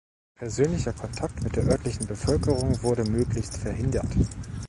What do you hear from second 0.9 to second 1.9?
Kontakt mit der